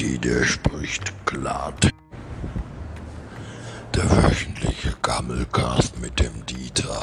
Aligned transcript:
Mighty, 0.00 0.18
der 0.18 0.44
spricht 0.44 1.12
glatt. 1.26 1.90
Der 3.94 4.10
wöchentliche 4.10 4.94
Gammelcast 5.02 6.00
mit 6.00 6.18
dem 6.18 6.46
Dieter. 6.46 7.02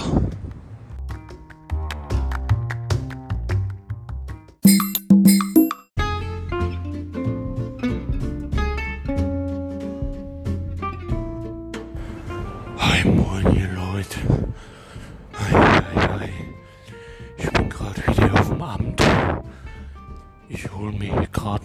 Hi, 12.78 13.06
moin, 13.06 13.56
ihr 13.56 13.70
Leute. 13.74 14.47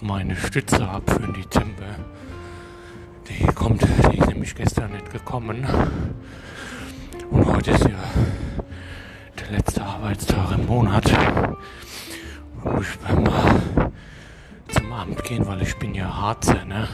Meine 0.02 0.34
Stütze 0.34 0.88
ab 0.88 1.02
für 1.06 1.20
den 1.20 1.33
Dezember. 1.33 1.95
Die 3.29 3.47
kommt, 3.47 3.83
die 3.83 4.19
ist 4.19 4.27
nämlich 4.27 4.55
gestern 4.55 4.92
nicht 4.92 5.11
gekommen. 5.12 5.65
Und 7.30 7.47
heute 7.47 7.70
ist 7.70 7.84
ja 7.84 8.01
der 9.38 9.56
letzte 9.56 9.84
Arbeitstag 9.84 10.52
im 10.59 10.66
Monat. 10.66 11.05
Und 12.65 12.75
muss 12.75 12.87
ich 12.87 13.16
mal 13.16 13.92
zum 14.69 14.92
Amt 14.92 15.23
gehen, 15.23 15.47
weil 15.47 15.62
ich 15.62 15.77
bin 15.77 15.95
ja 15.95 16.14
Harzer, 16.14 16.64
ne? 16.64 16.89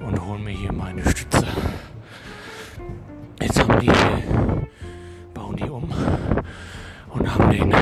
Und 0.00 0.20
hol 0.26 0.38
mir 0.38 0.50
hier 0.50 0.72
meine 0.72 1.08
Stütze. 1.08 1.46
Jetzt 3.40 3.60
haben 3.60 3.78
die, 3.78 3.92
bauen 5.32 5.56
die 5.56 5.70
um 5.70 5.88
und 7.10 7.34
haben 7.34 7.50
den, 7.50 7.72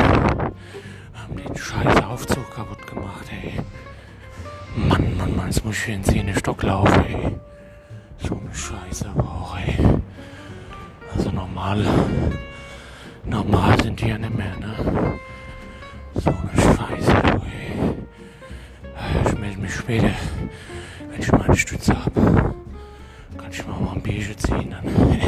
jetzt 5.61 5.67
muss 5.67 5.77
ich 5.77 5.95
in 5.95 6.05
Zähne 6.05 6.35
Stock 6.35 6.63
laufen, 6.63 7.05
ey. 7.05 7.37
So 8.17 8.35
eine 8.35 8.55
Scheiße 8.55 9.11
aber 9.11 9.25
auch, 9.25 9.59
ey. 9.59 9.77
Also 11.15 11.31
normal, 11.31 11.85
normal 13.27 13.83
sind 13.83 14.01
die 14.01 14.09
ja 14.09 14.17
nicht 14.17 14.35
mehr, 14.35 14.57
ne? 14.57 15.19
So 16.15 16.31
eine 16.31 16.63
Scheiße, 16.63 17.13
ey. 17.13 17.95
Ich 19.27 19.39
melde 19.39 19.61
mich 19.61 19.75
später, 19.75 20.11
wenn 21.11 21.21
ich 21.21 21.33
meine 21.33 21.57
Stütze 21.57 21.95
habe. 21.95 22.55
Kann 23.37 23.51
ich 23.51 23.67
mal 23.67 23.81
mal 23.81 23.93
ein 23.97 24.03
Bierchen 24.03 24.39
ziehen 24.39 24.71
dann. 24.71 24.85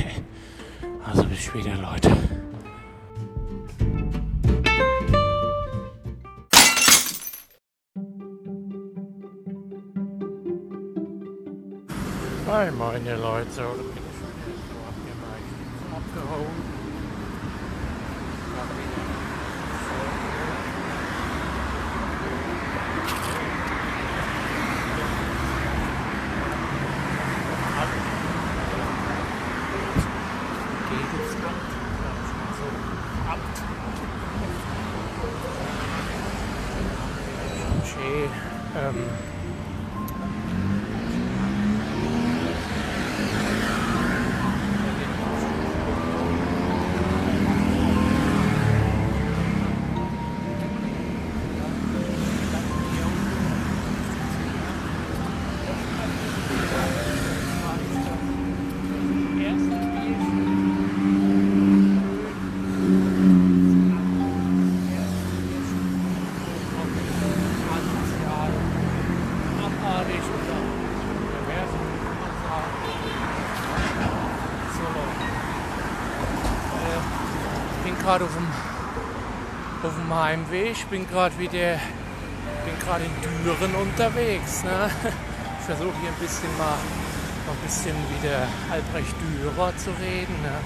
Also 1.05 1.25
bis 1.25 1.41
später, 1.43 1.75
Leute. 1.77 2.17
Hi, 12.53 12.71
meine 12.71 13.17
Leute. 13.17 13.51
So, 13.51 13.63
da 13.63 13.69
bin 13.73 13.81
ich 13.81 13.97
wieder 13.97 14.53
so 14.69 14.77
abgeneigt. 14.87 15.57
Abgehauen. 15.91 16.53
Hab 18.55 18.69
wieder 18.69 19.03
Amt. 33.33 33.57
Ähm, 38.75 39.32
Heimweg, 80.33 80.73
ich 80.73 80.87
bin 80.87 81.07
gerade 81.07 81.39
wieder, 81.39 81.77
bin 82.65 82.79
gerade 82.87 83.05
in 83.05 83.45
Düren 83.45 83.75
unterwegs. 83.75 84.65
Ne? 84.65 84.91
Ich 85.61 85.67
versuche 85.67 85.95
hier 86.01 86.09
ein 86.09 86.19
bisschen 86.19 86.51
mal, 86.59 86.75
noch 87.47 87.55
ein 87.55 87.63
bisschen 87.63 87.95
wie 87.95 88.27
der 88.27 88.49
Albrecht 88.69 89.15
Dürer 89.23 89.77
zu 89.77 89.91
reden. 89.91 90.35
Ne? 90.43 90.57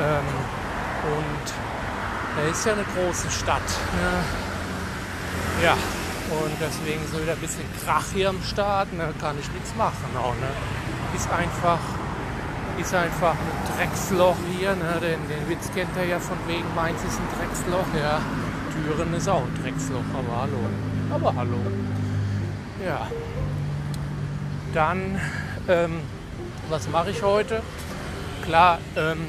Ähm, 0.00 0.28
und 1.18 1.46
er 2.40 2.50
ist 2.50 2.64
ja 2.64 2.72
eine 2.72 2.84
große 2.84 3.28
Stadt. 3.30 3.68
Ne? 4.00 4.24
Ja, 5.62 5.72
und 5.72 6.54
deswegen 6.58 7.04
ist 7.04 7.12
wieder 7.12 7.32
ein 7.32 7.38
bisschen 7.40 7.66
Krach 7.84 8.06
hier 8.14 8.30
am 8.30 8.42
Start. 8.42 8.90
Ne? 8.94 9.12
Kann 9.20 9.36
ich 9.38 9.52
nichts 9.52 9.74
machen. 9.76 10.16
Auch, 10.16 10.34
ne? 10.36 10.48
Ist 11.14 11.28
einfach 11.30 11.80
ist 12.78 12.94
einfach 12.94 13.34
ein 13.34 13.76
Drecksloch 13.76 14.36
hier. 14.56 14.74
Ne? 14.76 14.96
Den, 15.02 15.28
den 15.28 15.48
Witz 15.48 15.68
kennt 15.74 15.94
er 15.98 16.06
ja 16.06 16.20
von 16.20 16.38
wegen 16.46 16.72
Mainz 16.74 17.02
ist 17.04 17.18
ein 17.18 17.28
Drecksloch. 17.36 18.00
Ja, 18.00 18.20
Türen 18.82 19.14
ist 19.14 19.28
auch 19.28 19.42
ein 19.42 19.62
Drecksloch. 19.62 20.04
Aber 20.14 20.40
hallo. 20.42 20.58
Aber 21.10 21.34
hallo. 21.34 21.58
Ja. 22.84 23.08
Dann, 24.72 25.20
ähm, 25.68 26.00
was 26.68 26.88
mache 26.88 27.10
ich 27.10 27.22
heute? 27.22 27.62
Klar, 28.44 28.78
ähm, 28.96 29.26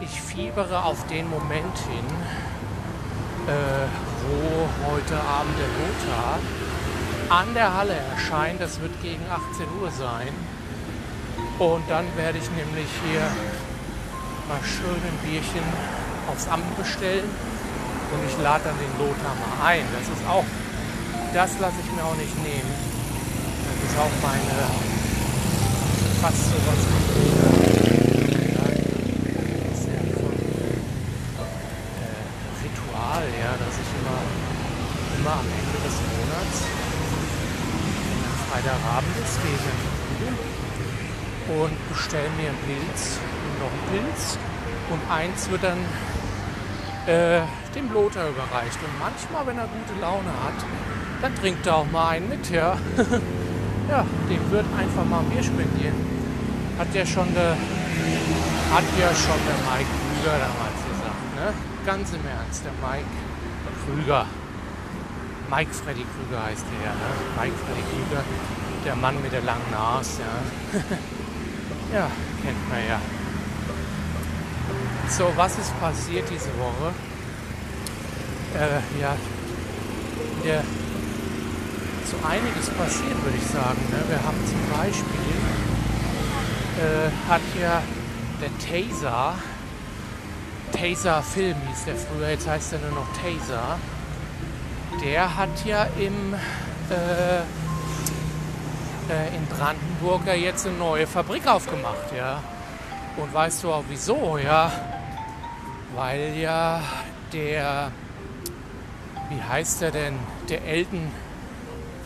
ich 0.00 0.20
fiebere 0.20 0.84
auf 0.84 1.06
den 1.06 1.28
Moment 1.28 1.76
hin, 1.88 2.06
äh, 3.46 3.86
wo 4.26 4.92
heute 4.92 5.14
Abend 5.14 5.54
der 5.58 5.68
Lothar 5.68 6.38
an 7.30 7.54
der 7.54 7.74
Halle 7.74 7.94
erscheint. 8.12 8.60
Das 8.60 8.80
wird 8.80 9.00
gegen 9.02 9.22
18 9.30 9.66
Uhr 9.80 9.90
sein. 9.90 10.28
Und 11.58 11.82
dann 11.88 12.06
werde 12.16 12.38
ich 12.38 12.50
nämlich 12.50 12.88
hier 13.08 13.20
mal 14.48 14.60
schön 14.64 14.96
ein 14.96 15.18
Bierchen 15.30 15.62
aufs 16.30 16.48
Amt 16.48 16.76
bestellen. 16.76 17.28
Und 18.12 18.20
ich 18.26 18.36
lade 18.42 18.64
dann 18.64 18.78
den 18.78 18.92
Lothar 18.98 19.34
mal 19.38 19.54
ein. 19.66 19.84
Das 19.94 20.08
ist 20.08 20.26
auch, 20.26 20.44
das 21.32 21.50
lasse 21.60 21.78
ich 21.78 21.90
mir 21.94 22.04
auch 22.04 22.16
nicht 22.16 22.34
nehmen. 22.42 22.72
Das 23.70 23.90
ist 23.90 23.98
auch 23.98 24.14
meine 24.22 24.90
fast 26.20 26.36
so 26.36 26.56
was 26.68 26.76
ist 29.72 29.86
ja 29.88 30.02
schon, 30.12 30.36
äh, 31.96 32.20
Ritual, 32.60 33.24
dass 33.56 33.74
ich 33.80 33.90
immer, 33.96 34.20
immer 35.16 35.34
am 35.40 35.48
Ende 35.48 35.78
des 35.80 35.96
Monats, 36.12 36.56
wenn 38.04 38.20
ein 38.20 38.36
Freitagabend 38.50 39.16
ist, 39.16 39.36
gehe 39.40 39.56
ich 39.56 39.64
in 39.64 39.80
und 41.50 41.74
bestelle 41.88 42.30
mir 42.36 42.50
einen 42.50 42.62
Pilz 42.68 43.16
und 43.16 43.54
noch 43.58 43.72
einen 43.72 43.88
Pilz 43.90 44.36
und 44.90 45.00
eins 45.10 45.48
wird 45.48 45.62
dann 45.64 45.80
äh, 47.06 47.40
dem 47.74 47.92
Lothar 47.92 48.28
überreicht. 48.28 48.78
Und 48.82 48.98
manchmal, 48.98 49.46
wenn 49.46 49.58
er 49.58 49.68
gute 49.68 50.00
Laune 50.00 50.30
hat, 50.44 50.64
dann 51.22 51.34
trinkt 51.34 51.66
er 51.66 51.76
auch 51.76 51.90
mal 51.90 52.10
einen 52.10 52.28
mit, 52.28 52.50
ja. 52.50 52.76
ja, 53.90 54.04
dem 54.28 54.50
wird 54.50 54.66
einfach 54.76 55.04
mal 55.04 55.20
ein 55.20 55.30
Bier 55.30 55.42
spendieren. 55.42 55.94
Hat 56.78 56.94
ja 56.94 57.04
schon 57.04 57.32
der, 57.34 57.52
hat 57.52 58.84
ja 58.98 59.08
schon 59.14 59.40
der 59.44 59.58
Mike 59.68 59.90
Krüger 59.90 60.32
damals 60.38 60.80
gesagt, 60.88 61.24
ne? 61.36 61.52
Ganz 61.84 62.12
im 62.12 62.26
Ernst, 62.26 62.64
der 62.64 62.72
Mike 62.80 63.10
Krüger. 63.84 64.26
Mike 65.50 65.74
Freddy 65.74 66.06
Krüger 66.06 66.44
heißt 66.44 66.64
der 66.64 66.88
ja, 66.88 66.94
ne? 66.94 67.10
Mike 67.40 67.56
Freddy 67.64 67.82
Krüger, 67.90 68.22
der 68.86 68.96
Mann 68.96 69.20
mit 69.20 69.32
der 69.32 69.42
langen 69.42 69.70
Nase, 69.70 70.22
ja. 70.22 71.98
ja, 71.98 72.10
kennt 72.42 72.68
man 72.68 72.78
ja. 72.88 73.19
So, 75.08 75.32
was 75.36 75.58
ist 75.58 75.78
passiert 75.80 76.28
diese 76.30 76.50
Woche? 76.58 76.92
Äh, 78.54 79.00
ja, 79.00 79.16
wieder 80.42 80.62
so 82.04 82.16
einiges 82.26 82.70
passiert, 82.70 83.22
würde 83.22 83.36
ich 83.36 83.46
sagen. 83.46 83.80
Ne? 83.90 84.02
Wir 84.08 84.22
haben 84.24 84.38
zum 84.46 84.60
Beispiel, 84.76 85.36
äh, 86.78 87.10
hat 87.30 87.42
ja 87.60 87.82
der 88.40 88.50
Taser, 88.58 89.34
Taser 90.72 91.22
Film 91.22 91.56
hieß 91.68 91.84
der 91.84 91.96
früher, 91.96 92.30
jetzt 92.30 92.48
heißt 92.48 92.72
er 92.72 92.78
nur 92.80 92.90
noch 92.90 93.06
Taser, 93.22 93.78
der 95.04 95.36
hat 95.36 95.64
ja 95.64 95.86
im, 95.98 96.34
äh, 96.90 97.40
äh, 99.12 99.36
in 99.36 99.46
Brandenburg 99.46 100.26
ja 100.26 100.34
jetzt 100.34 100.66
eine 100.66 100.76
neue 100.76 101.06
Fabrik 101.06 101.46
aufgemacht, 101.46 102.12
ja. 102.16 102.42
Und 103.16 103.34
weißt 103.34 103.64
du 103.64 103.72
auch 103.72 103.84
wieso, 103.88 104.38
ja? 104.38 104.72
Weil 105.94 106.36
ja 106.36 106.80
der, 107.32 107.90
wie 109.28 109.42
heißt 109.42 109.82
er 109.82 109.90
denn, 109.90 110.18
der 110.48 110.64
Elton, 110.64 111.10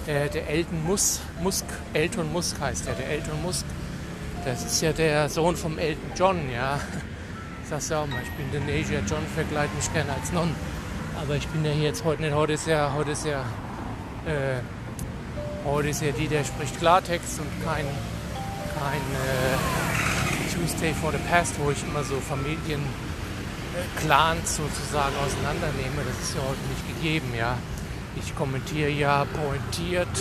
der, 0.06 0.28
der 0.28 0.48
Elton 0.48 0.84
Musk, 0.84 1.20
Musk, 1.40 1.64
Elton 1.92 2.32
Musk 2.32 2.60
heißt 2.60 2.86
er, 2.88 2.94
der 2.94 3.08
Elton 3.08 3.42
Musk, 3.42 3.64
das 4.44 4.64
ist 4.64 4.80
ja 4.82 4.92
der 4.92 5.28
Sohn 5.28 5.56
vom 5.56 5.78
Elton 5.78 6.10
John, 6.16 6.50
ja. 6.52 6.80
Sagst 7.68 7.90
du 7.90 7.94
auch 7.94 8.06
mal, 8.06 8.20
ich 8.22 8.30
bin 8.32 8.50
der 8.52 8.60
Nasia 8.60 9.00
John, 9.08 9.24
verkleide 9.34 9.74
mich 9.74 9.90
gerne 9.92 10.12
als 10.12 10.32
Non. 10.32 10.54
Aber 11.20 11.36
ich 11.36 11.48
bin 11.48 11.64
ja 11.64 11.70
hier 11.70 11.84
jetzt 11.84 12.04
heute 12.04 12.22
nicht, 12.22 12.34
heute 12.34 12.52
ist 12.54 12.66
ja, 12.66 12.92
heute 12.94 13.12
ist 13.12 13.24
ja, 13.24 13.40
äh, 14.26 14.60
heute 15.64 15.88
ist 15.88 16.02
ja 16.02 16.12
die, 16.12 16.28
der 16.28 16.44
spricht 16.44 16.78
Klartext 16.78 17.40
und 17.40 17.48
kein, 17.64 17.86
kein 18.78 19.00
äh, 19.00 19.93
Tuesday 20.54 20.94
for 20.94 21.10
the 21.10 21.18
Past, 21.28 21.58
wo 21.58 21.70
ich 21.70 21.82
immer 21.82 22.04
so 22.04 22.20
Familienclans 22.20 24.56
sozusagen 24.56 25.16
auseinandernehme. 25.16 26.04
Das 26.06 26.20
ist 26.22 26.36
ja 26.36 26.42
heute 26.42 26.60
nicht 26.70 26.86
gegeben, 26.96 27.34
ja. 27.36 27.58
Ich 28.16 28.36
kommentiere 28.36 28.90
ja 28.90 29.24
pointiert 29.24 30.16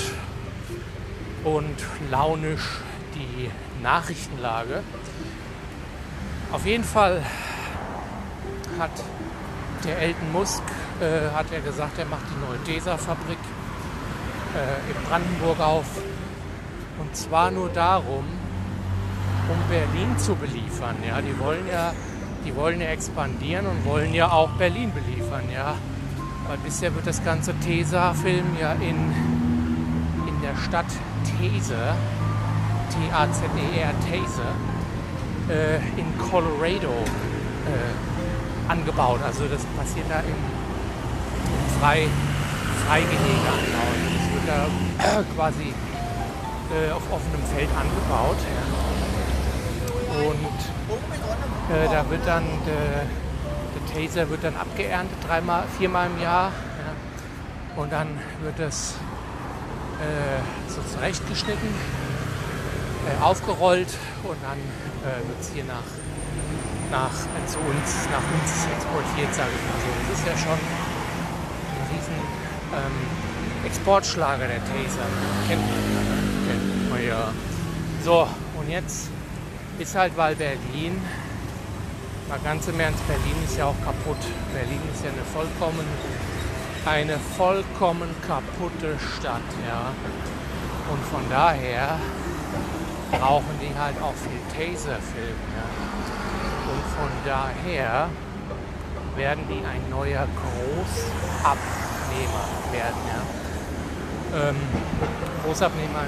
und 1.43 1.75
launisch 2.09 2.79
die 3.13 3.51
Nachrichtenlage. 3.83 4.81
Auf 6.51 6.65
jeden 6.65 6.83
Fall 6.83 7.23
hat 8.79 9.03
der 9.83 9.99
Elton 9.99 10.31
Musk 10.31 10.63
äh, 10.99 11.29
hat 11.35 11.51
er 11.51 11.61
gesagt, 11.61 11.99
er 11.99 12.05
macht 12.05 12.25
die 12.31 12.39
neue 12.43 12.57
Tesa-Fabrik 12.63 13.37
äh, 14.55 14.79
in 14.89 14.95
Brandenburg 15.07 15.59
auf. 15.59 15.85
Und 16.99 17.15
zwar 17.15 17.51
nur 17.51 17.69
darum, 17.69 18.25
um 19.49 19.57
Berlin 19.69 20.17
zu 20.17 20.35
beliefern. 20.35 20.95
Ja, 21.07 21.21
die 21.21 21.37
wollen 21.39 21.67
ja, 21.71 21.93
die 22.45 22.55
wollen 22.55 22.81
ja 22.81 22.87
expandieren 22.87 23.65
und 23.65 23.85
wollen 23.85 24.13
ja 24.13 24.31
auch 24.31 24.49
Berlin 24.51 24.91
beliefern. 24.93 25.43
Ja, 25.53 25.75
weil 26.47 26.57
bisher 26.57 26.93
wird 26.95 27.07
das 27.07 27.23
ganze 27.23 27.53
Tesa-Film 27.59 28.57
ja 28.59 28.73
in, 28.73 29.13
in 30.27 30.41
der 30.41 30.55
Stadt 30.55 30.85
These, 31.39 31.75
T-A-Z-E-R, 32.89 33.93
These, 34.09 34.43
äh, 35.49 35.75
in 35.99 36.17
Colorado 36.17 36.93
äh, 37.67 38.71
angebaut. 38.71 39.19
Also 39.25 39.45
das 39.47 39.63
passiert 39.77 40.05
da 40.09 40.19
im, 40.19 40.27
im 40.27 41.79
Frei, 41.79 42.07
Freigehege 42.87 43.47
anbauen. 43.47 43.99
Das 44.13 44.33
wird 44.33 44.47
da 44.47 45.19
äh, 45.19 45.23
quasi 45.35 45.73
äh, 46.71 46.91
auf 46.91 47.03
offenem 47.11 47.43
Feld 47.53 47.69
angebaut. 47.77 48.37
Ja. 48.39 48.82
Und 50.13 51.75
äh, 51.75 51.87
da 51.91 52.09
wird 52.09 52.25
dann 52.25 52.43
der, 52.65 53.05
der, 53.05 54.07
Taser 54.07 54.29
wird 54.29 54.43
dann 54.43 54.55
abgeerntet, 54.55 55.17
dreimal, 55.27 55.63
viermal 55.77 56.07
im 56.07 56.21
Jahr. 56.21 56.51
Ja. 56.51 57.81
Und 57.81 57.91
dann 57.91 58.07
wird 58.43 58.59
das 58.59 58.95
äh, 59.99 60.71
so 60.71 60.81
zurechtgeschnitten 60.93 61.69
äh, 63.07 63.23
aufgerollt 63.23 63.93
und 64.23 64.37
dann 64.43 64.57
äh, 65.03 65.27
wird 65.27 65.41
es 65.41 65.51
hier 65.51 65.63
nach, 65.65 65.83
nach, 66.91 67.11
äh, 67.11 67.47
zu 67.47 67.57
uns, 67.59 68.07
nach 68.11 68.23
uns 68.23 68.67
exportiert, 68.71 69.33
sage 69.33 69.49
ich 69.49 69.63
mal 69.67 69.79
so. 69.81 69.89
Das 70.09 70.19
ist 70.19 70.27
ja 70.27 70.37
schon 70.37 70.59
ein 70.59 71.83
riesen 71.89 72.19
ähm, 72.73 73.65
Exportschlager 73.65 74.47
der 74.47 74.59
Taser. 74.59 75.07
Kennt 75.47 75.61
man 75.61 75.79
ja, 75.79 76.01
ne? 76.01 76.17
Kennt 76.47 76.89
man 76.89 77.07
ja. 77.07 77.33
So, 78.03 78.27
und 78.59 78.69
jetzt 78.69 79.09
ist 79.83 79.95
halt, 79.95 80.15
weil 80.15 80.33
Berlin, 80.35 81.01
mal 82.29 82.39
ganz 82.41 82.67
im 82.69 82.79
Ernst, 82.79 83.05
Berlin 83.05 83.35
ist 83.43 83.57
ja 83.57 83.65
auch 83.65 83.75
kaputt. 83.83 84.15
Berlin 84.53 84.79
ist 84.93 85.03
ja 85.03 85.11
eine 85.11 85.25
vollkommen, 85.25 85.85
eine 86.85 87.19
vollkommen 87.37 88.15
kaputte 88.25 88.97
Stadt, 88.97 89.41
ja. 89.67 89.91
Und 90.89 91.03
von 91.11 91.29
daher 91.29 91.99
brauchen 93.11 93.59
die 93.61 93.77
halt 93.77 94.01
auch 94.01 94.15
viel 94.15 94.39
Taser-Film. 94.55 95.39
Ja. 95.51 95.67
Und 96.71 96.83
von 96.95 97.11
daher 97.25 98.09
werden 99.17 99.43
die 99.49 99.65
ein 99.65 99.89
neuer 99.89 100.27
Großabnehmer 100.39 101.57
werden. 102.71 103.01
Ja. 103.11 103.21
Ähm, 104.49 104.55
Großabnehmer, 105.43 106.03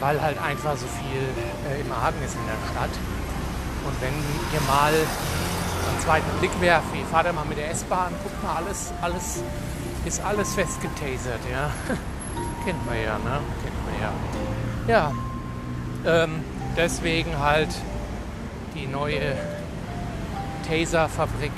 weil 0.00 0.20
halt 0.20 0.38
einfach 0.38 0.76
so 0.76 0.86
viel 0.86 1.22
äh, 1.70 1.80
im 1.80 1.92
Argen 1.92 2.22
ist 2.24 2.34
in 2.34 2.46
der 2.46 2.58
Stadt. 2.70 2.94
Und 3.86 4.00
wenn 4.00 4.14
ihr 4.52 4.60
mal 4.66 4.92
einen 4.92 6.00
zweiten 6.00 6.30
Blick 6.38 6.50
werft, 6.60 6.92
wie 6.92 7.04
fahrt 7.04 7.26
ihr 7.26 7.32
mal 7.32 7.44
mit 7.44 7.58
der 7.58 7.70
S-Bahn, 7.70 8.12
guckt 8.22 8.42
mal, 8.42 8.56
alles, 8.56 8.92
alles 9.00 9.42
ist 10.04 10.22
alles 10.22 10.54
festgetasert, 10.54 11.40
ja. 11.50 11.70
Kennt 12.64 12.84
man 12.86 12.96
ja, 12.96 13.18
ne? 13.18 13.40
Kennt 13.62 13.78
man 13.86 13.94
ja. 14.00 14.12
Ja, 14.88 15.12
ähm, 16.04 16.44
deswegen 16.76 17.38
halt 17.38 17.70
die 18.74 18.86
neue 18.86 19.36
Taser-Fabrik 20.68 21.52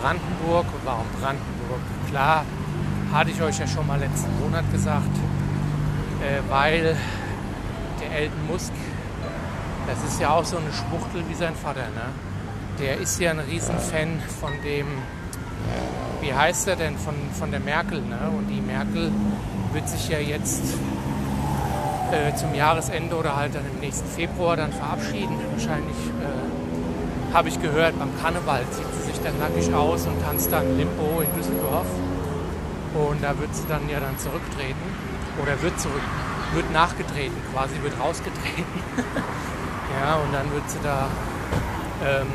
Brandenburg. 0.00 0.66
Und 0.66 0.84
warum 0.84 1.06
Brandenburg? 1.20 1.80
Klar, 2.08 2.44
hatte 3.12 3.30
ich 3.30 3.40
euch 3.40 3.58
ja 3.58 3.66
schon 3.66 3.86
mal 3.86 3.98
letzten 3.98 4.38
Monat 4.40 4.64
gesagt, 4.72 5.16
weil 6.48 6.96
der 8.00 8.18
Elton 8.18 8.46
Musk, 8.46 8.72
das 9.86 10.02
ist 10.04 10.20
ja 10.20 10.30
auch 10.30 10.44
so 10.44 10.56
eine 10.56 10.72
Schwuchtel 10.72 11.22
wie 11.28 11.34
sein 11.34 11.54
Vater, 11.54 11.80
ne? 11.80 12.12
Der 12.78 12.98
ist 12.98 13.20
ja 13.20 13.30
ein 13.30 13.40
Riesenfan 13.40 14.20
von 14.40 14.52
dem, 14.64 14.86
wie 16.20 16.32
heißt 16.32 16.68
er 16.68 16.76
denn, 16.76 16.96
von, 16.96 17.14
von 17.38 17.50
der 17.50 17.60
Merkel, 17.60 18.00
ne? 18.00 18.30
Und 18.36 18.48
die 18.48 18.60
Merkel 18.60 19.10
wird 19.72 19.88
sich 19.88 20.08
ja 20.08 20.18
jetzt 20.18 20.74
äh, 22.12 22.34
zum 22.36 22.54
Jahresende 22.54 23.16
oder 23.16 23.36
halt 23.36 23.54
dann 23.54 23.64
im 23.72 23.80
nächsten 23.80 24.08
Februar 24.08 24.56
dann 24.56 24.72
verabschieden. 24.72 25.36
Wahrscheinlich 25.52 25.96
äh, 25.96 27.34
habe 27.34 27.48
ich 27.48 27.60
gehört, 27.60 27.98
beim 27.98 28.10
Karneval 28.20 28.62
zieht 28.70 28.86
sie 28.98 29.12
sich 29.12 29.20
dann 29.22 29.38
nackig 29.38 29.72
aus 29.74 30.06
und 30.06 30.22
tanzt 30.22 30.52
dann 30.52 30.76
Limbo 30.76 31.20
in 31.20 31.34
Düsseldorf. 31.36 31.86
Und 32.94 33.22
da 33.22 33.38
wird 33.38 33.54
sie 33.54 33.64
dann 33.68 33.88
ja 33.88 34.00
dann 34.00 34.18
zurücktreten 34.18 35.11
oder 35.40 35.60
wird 35.62 35.80
zurück, 35.80 36.02
wird 36.54 36.70
nachgetreten, 36.72 37.36
quasi 37.52 37.80
wird 37.82 37.98
rausgetreten. 37.98 38.64
ja, 40.00 40.16
und 40.16 40.32
dann 40.32 40.50
wird 40.52 40.68
sie 40.68 40.78
da 40.82 41.08
ähm, 42.04 42.28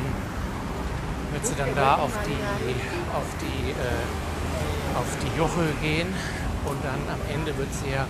wird 1.32 1.46
sie 1.46 1.56
dann 1.56 1.76
da 1.76 1.96
auf 1.96 2.12
die 2.26 2.40
auf 3.14 3.28
die 3.42 3.72
äh, 3.72 4.98
auf 4.98 5.18
die 5.22 5.38
Joche 5.38 5.68
gehen 5.82 6.08
und 6.66 6.78
dann 6.84 7.00
am 7.14 7.22
Ende 7.34 7.58
wird 7.58 7.74
sie 7.74 7.92
ja 7.92 8.06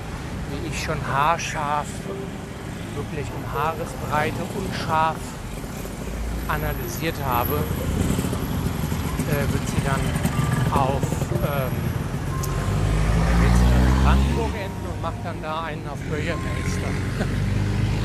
wie 0.49 0.67
ich 0.69 0.83
schon 0.83 0.97
haarscharf, 1.05 1.87
wirklich 2.95 3.27
um 3.35 3.43
Haaresbreite 3.53 4.43
unscharf 4.55 5.17
analysiert 6.47 7.15
habe, 7.25 7.55
äh, 9.27 9.51
wird 9.51 9.67
sie 9.67 9.83
dann 9.83 9.99
auf 10.71 11.01
ähm, 11.33 11.75
wird 13.41 13.55
sie 13.57 13.65
dann 13.73 13.87
in 13.87 13.96
Brandenburg 14.07 14.55
enden 14.55 14.87
und 14.87 15.01
macht 15.03 15.19
dann 15.27 15.35
da 15.43 15.67
einen 15.67 15.83
auf 15.91 15.99
Bürgermeister. 16.07 16.87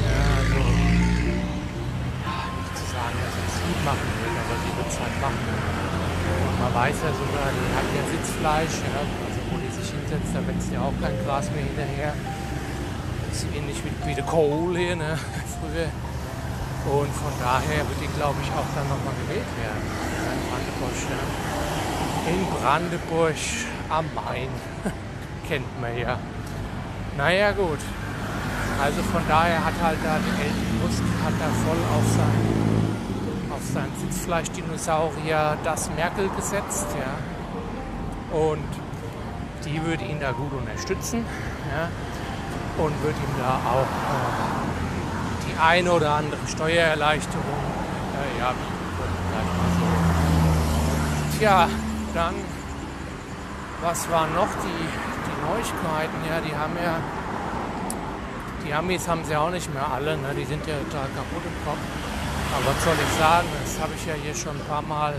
ja, 0.03 0.19
also 0.35 0.59
ja, 0.59 2.39
nicht 2.59 2.75
zu 2.75 2.87
sagen, 2.91 3.17
dass 3.23 3.33
sie 3.39 3.47
es 3.47 3.59
gut 3.63 3.81
machen 3.87 4.09
will, 4.19 4.35
aber 4.35 4.57
sie 4.67 4.73
wird 4.83 4.91
es 4.91 4.99
halt 4.99 5.17
machen. 5.23 5.47
Und 5.47 6.57
man 6.59 6.75
weiß 6.75 6.99
ja 7.07 7.13
sogar, 7.15 7.47
die 7.55 7.71
hat 7.71 7.87
ja 7.95 8.03
Sitzfleisch, 8.11 8.83
ja, 8.83 8.99
also 8.99 9.39
wo 9.47 9.63
die 9.63 9.71
sich 9.71 9.95
hinsetzt, 9.95 10.35
da 10.35 10.43
wächst 10.43 10.75
ja 10.75 10.83
auch 10.83 10.97
kein 10.99 11.15
Gras 11.23 11.47
mehr 11.55 11.63
hinterher 11.71 12.19
ist 13.31 13.47
ähnlich 13.57 13.79
wie, 13.85 14.11
wie 14.11 14.15
der 14.15 14.25
Cole 14.25 14.79
hier, 14.79 14.97
ne? 14.97 15.17
früher. 15.57 15.87
Und 16.85 17.15
von 17.15 17.33
daher 17.41 17.79
wird 17.89 18.01
die, 18.03 18.11
glaube 18.19 18.37
ich, 18.43 18.51
auch 18.51 18.67
dann 18.75 18.89
nochmal 18.91 19.15
gewählt 19.23 19.47
werden. 19.55 19.87
In 19.87 20.43
Brandenburg, 20.51 20.99
ja. 21.07 21.23
In 22.33 22.43
Brandenburg 22.59 23.39
am 23.89 24.07
Main. 24.15 24.49
Kennt 25.53 25.81
man 25.83 25.99
ja. 25.99 26.19
Naja, 27.19 27.53
gut. 27.53 27.79
Also 28.83 29.03
von 29.03 29.21
daher 29.29 29.63
hat 29.63 29.75
halt 29.83 29.99
da 30.03 30.17
Elton 30.17 30.81
Musk 30.83 31.03
hat 31.23 31.35
da 31.39 31.49
voll 31.67 31.77
auf 31.95 32.07
sein, 32.17 33.51
auf 33.51 33.63
sein 33.75 33.91
Sitzfleischdinosaurier 34.01 35.59
das 35.63 35.91
Merkel 35.95 36.31
gesetzt, 36.31 36.87
ja. 36.99 38.39
Und 38.39 38.65
die 39.67 39.85
würde 39.85 40.05
ihn 40.05 40.21
da 40.21 40.33
gut 40.33 40.53
unterstützen. 40.55 41.27
Ja 41.71 41.89
und 42.79 43.03
wird 43.03 43.17
ihm 43.17 43.35
da 43.39 43.61
auch 43.71 43.83
äh, 43.83 45.47
die 45.47 45.59
eine 45.61 45.93
oder 45.93 46.15
andere 46.15 46.41
Steuererleichterung 46.47 47.45
äh, 47.45 48.39
ja, 48.39 48.55
so. 49.79 51.39
Tja, 51.39 51.69
dann, 52.15 52.35
was 53.83 54.11
waren 54.11 54.35
noch 54.35 54.49
die, 54.63 54.69
die 54.69 55.12
Neuigkeiten? 55.43 56.19
Ja, 56.29 56.41
die 56.41 56.55
haben 56.55 56.77
ja 56.83 56.97
Die 58.65 58.73
Amis 58.73 59.09
haben 59.09 59.25
sie 59.25 59.37
auch 59.37 59.51
nicht 59.51 59.73
mehr 59.75 59.87
alle, 59.87 60.17
ne? 60.17 60.35
die 60.37 60.45
sind 60.45 60.67
ja 60.67 60.75
total 60.79 61.09
kaputt 61.17 61.45
im 61.45 61.59
Kopf. 61.67 61.83
Aber 62.55 62.67
was 62.67 62.85
soll 62.85 62.95
ich 62.95 63.19
sagen, 63.19 63.49
das 63.63 63.81
habe 63.81 63.93
ich 63.97 64.07
ja 64.07 64.15
hier 64.15 64.35
schon 64.35 64.57
ein 64.57 64.67
paar 64.67 64.83
Mal 64.83 65.15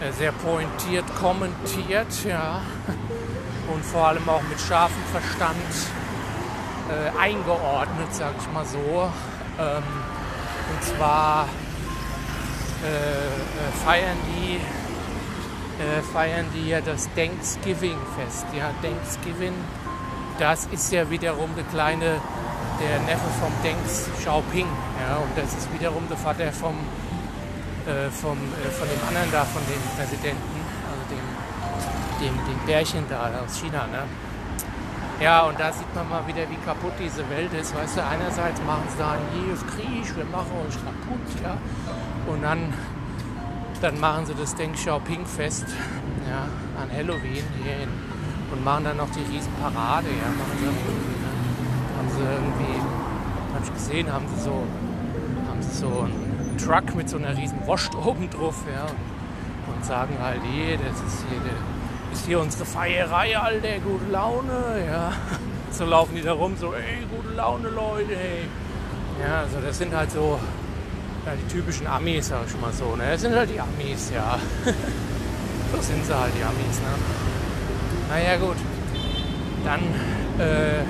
äh, 0.00 0.12
sehr 0.12 0.32
pointiert 0.32 1.04
kommentiert, 1.18 2.12
ja. 2.24 2.60
Und 3.72 3.84
vor 3.84 4.08
allem 4.08 4.28
auch 4.28 4.42
mit 4.42 4.60
scharfem 4.60 5.02
Verstand 5.12 5.72
äh, 6.88 7.18
eingeordnet, 7.20 8.14
sage 8.14 8.34
ich 8.40 8.52
mal 8.52 8.64
so. 8.64 9.10
Ähm, 9.58 9.82
und 10.70 10.84
zwar 10.84 11.48
äh, 12.84 12.88
äh, 12.88 13.84
feiern 13.84 14.16
die 14.28 14.60
äh, 15.78 16.02
feiern 16.02 16.46
die 16.54 16.68
ja 16.68 16.80
das 16.80 17.08
Thanksgiving-Fest. 17.14 18.46
Ja, 18.56 18.70
Thanksgiving, 18.82 19.54
das 20.38 20.66
ist 20.66 20.92
ja 20.92 21.08
wiederum 21.10 21.54
der 21.56 21.64
kleine, 21.64 22.20
der 22.80 23.00
Neffe 23.06 23.28
vom 23.40 23.52
Deng 23.62 23.76
Xiaoping. 24.18 24.66
Ja, 25.00 25.16
und 25.16 25.36
das 25.36 25.54
ist 25.54 25.72
wiederum 25.72 26.08
der 26.08 26.16
Vater 26.16 26.52
vom, 26.52 26.76
äh, 27.86 28.10
vom, 28.10 28.38
äh, 28.38 28.70
von 28.70 28.88
dem 28.88 29.00
anderen 29.08 29.30
da, 29.32 29.44
von 29.44 29.62
dem 29.66 29.82
Präsidenten, 29.96 30.60
also 30.90 31.02
dem, 31.10 32.26
dem, 32.26 32.34
dem 32.46 32.66
Bärchen 32.66 33.04
da 33.08 33.30
aus 33.44 33.58
China. 33.60 33.86
Ne? 33.86 34.02
Ja, 35.20 35.42
und 35.42 35.58
da 35.58 35.72
sieht 35.72 35.92
man 35.96 36.08
mal 36.08 36.24
wieder, 36.28 36.48
wie 36.48 36.56
kaputt 36.64 36.92
diese 37.00 37.28
Welt 37.28 37.52
ist. 37.52 37.74
Weißt 37.74 37.96
du, 37.96 38.04
einerseits 38.04 38.62
machen 38.62 38.84
sie 38.88 38.98
da 38.98 39.12
einen 39.12 39.58
Krieg, 39.66 40.16
wir 40.16 40.24
machen 40.26 40.52
euch 40.62 40.74
kaputt, 40.74 41.42
ja. 41.42 41.58
Und 42.32 42.42
dann, 42.42 42.72
dann 43.80 43.98
machen 44.00 44.26
sie 44.26 44.34
das 44.34 44.54
Deng 44.54 44.72
Xiaoping 44.72 45.26
Fest, 45.26 45.66
ja, 46.28 46.48
an 46.80 46.90
Halloween 46.90 47.44
hier 47.62 47.82
in, 47.82 47.88
und 48.52 48.64
machen 48.64 48.84
dann 48.84 48.96
noch 48.96 49.10
die 49.10 49.20
Riesenparade, 49.20 50.06
ja. 50.08 50.28
Machen 50.28 50.58
sie 50.58 50.64
ne? 50.64 50.72
Haben 51.98 52.08
sie 52.10 52.20
irgendwie, 52.20 52.80
habe 53.54 53.64
ich 53.64 53.74
gesehen, 53.74 54.12
haben 54.12 54.26
sie 54.34 54.42
so, 54.42 54.64
haben 55.48 55.62
sie 55.62 55.76
so 55.76 56.00
einen 56.00 56.56
Truck 56.58 56.94
mit 56.94 57.08
so 57.08 57.16
einer 57.16 57.36
riesen 57.36 57.66
Wurst 57.66 57.94
oben 58.06 58.28
drauf, 58.30 58.62
ja. 58.72 58.86
Und, 59.72 59.84
sagen 59.84 60.14
halt, 60.20 60.40
hier, 60.52 60.76
das 60.78 60.96
ist 61.00 61.24
hier 61.28 61.40
ist 62.12 62.26
hier 62.26 62.40
unsere 62.40 62.64
Feierei, 62.64 63.38
Alter, 63.38 63.78
gute 63.80 64.10
Laune, 64.10 64.84
ja. 64.88 65.12
So 65.70 65.84
laufen 65.84 66.14
die 66.16 66.22
da 66.22 66.32
rum, 66.32 66.56
so, 66.56 66.72
ey, 66.72 67.04
gute 67.14 67.34
Laune, 67.34 67.68
Leute, 67.68 68.12
ey. 68.14 68.48
Ja, 69.22 69.40
also 69.40 69.58
das 69.60 69.76
sind 69.76 69.94
halt 69.94 70.10
so 70.10 70.40
ja, 71.28 71.34
die 71.36 71.52
typischen 71.52 71.86
Amis, 71.86 72.28
sag 72.28 72.46
ich 72.46 72.58
mal 72.60 72.72
so, 72.72 72.96
ne. 72.96 73.12
Das 73.12 73.20
sind 73.20 73.34
halt 73.34 73.50
die 73.50 73.60
Amis, 73.60 74.10
ja. 74.14 74.38
so 75.72 75.82
sind 75.82 76.04
sie 76.04 76.16
halt, 76.16 76.32
die 76.32 76.42
Amis, 76.42 76.80
ne. 76.80 76.92
Naja, 78.08 78.36
gut. 78.36 78.56
Dann, 79.64 79.80
äh, 80.40 80.84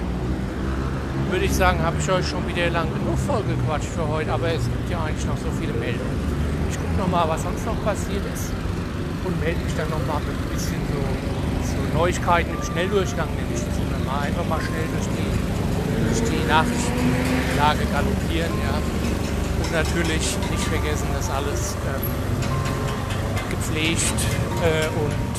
würde 1.31 1.45
ich 1.45 1.53
sagen, 1.53 1.83
habe 1.83 1.97
ich 1.99 2.09
euch 2.11 2.27
schon 2.27 2.47
wieder 2.47 2.71
lang 2.71 2.87
genug 2.87 3.19
vollgequatscht 3.19 3.91
für 3.91 4.07
heute, 4.07 4.33
aber 4.33 4.49
es 4.55 4.63
gibt 4.63 4.89
ja 4.91 5.03
eigentlich 5.03 5.27
noch 5.27 5.37
so 5.37 5.51
viele 5.59 5.73
Meldungen. 5.73 6.19
Ich 6.71 6.79
gucke 6.79 6.95
nochmal, 6.97 7.29
was 7.29 7.43
sonst 7.43 7.67
noch 7.67 7.83
passiert 7.85 8.23
ist 8.33 8.53
und 9.25 9.35
melde 9.41 9.59
mich 9.59 9.75
dann 9.75 9.91
nochmal 9.91 10.23
mit 10.23 10.39
ein 10.39 10.51
bisschen 10.55 10.81
so, 10.87 11.03
so, 11.67 11.99
Neuigkeiten 11.99 12.55
im 12.55 12.63
Schnelldurchgang, 12.63 13.27
nenne 13.35 13.51
ich 13.51 13.65
das 13.67 13.75
immer 13.75 13.99
mal. 14.07 14.23
Einfach 14.23 14.47
mal 14.47 14.61
schnell 14.63 14.87
durch 14.95 15.09
die, 15.11 15.31
durch 16.07 16.23
die 16.31 16.47
Nachrichtenlage 16.47 17.83
galoppieren. 17.91 18.55
Ja. 18.63 18.98
Natürlich 19.73 20.37
nicht 20.51 20.65
vergessen, 20.65 21.07
das 21.15 21.31
alles 21.31 21.77
ähm, 21.87 22.01
gepflegt 23.51 24.01
äh, 24.65 24.89
und 24.99 25.39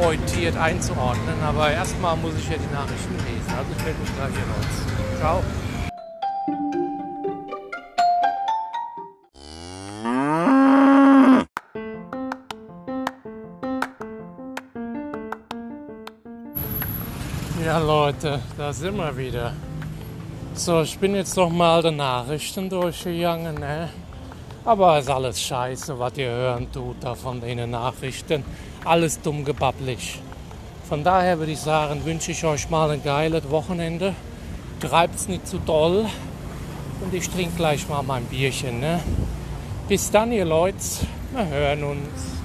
pointiert 0.00 0.56
einzuordnen. 0.56 1.40
Aber 1.42 1.70
erstmal 1.70 2.16
muss 2.16 2.34
ich 2.38 2.48
ja 2.48 2.56
die 2.56 2.72
Nachrichten 2.72 3.14
lesen. 3.16 3.52
Also 3.56 3.70
ich 3.76 3.84
melde 3.84 4.00
mich 4.00 4.14
gleich 4.14 4.30
hier 4.30 4.44
raus. 4.54 4.76
Ciao. 5.18 5.42
Ja 17.64 17.78
Leute, 17.78 18.40
da 18.56 18.72
sind 18.72 18.96
wir 18.96 19.16
wieder. 19.16 19.54
So, 20.52 20.82
ich 20.82 20.98
bin 20.98 21.14
jetzt 21.14 21.36
noch 21.36 21.48
mal 21.48 21.80
die 21.80 21.92
Nachrichten 21.92 22.68
durchgegangen, 22.68 23.54
ne? 23.54 23.88
Aber 24.64 24.98
ist 24.98 25.08
alles 25.08 25.40
scheiße, 25.40 25.98
was 25.98 26.18
ihr 26.18 26.28
hören 26.28 26.70
tut 26.72 26.96
da 27.00 27.14
von 27.14 27.40
den 27.40 27.70
Nachrichten. 27.70 28.44
Alles 28.84 29.20
dumm 29.20 29.44
gebabblich. 29.44 30.20
Von 30.88 31.04
daher 31.04 31.38
würde 31.38 31.52
ich 31.52 31.60
sagen, 31.60 32.04
wünsche 32.04 32.32
ich 32.32 32.44
euch 32.44 32.68
mal 32.68 32.90
ein 32.90 33.02
geiles 33.02 33.48
Wochenende. 33.48 34.14
Treibt's 34.80 35.28
nicht 35.28 35.46
zu 35.46 35.58
doll. 35.58 36.06
Und 37.00 37.14
ich 37.14 37.30
trinke 37.30 37.56
gleich 37.56 37.88
mal 37.88 38.02
mein 38.02 38.24
Bierchen, 38.24 38.80
ne? 38.80 39.00
Bis 39.88 40.10
dann, 40.10 40.32
ihr 40.32 40.44
Leute. 40.44 40.76
Wir 41.32 41.46
hören 41.46 41.84
uns. 41.84 42.39